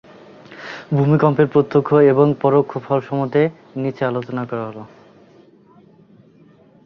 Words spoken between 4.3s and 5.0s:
করা হলো।